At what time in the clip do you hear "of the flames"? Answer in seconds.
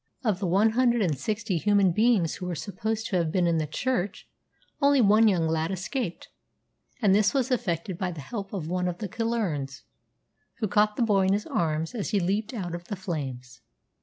12.73-13.61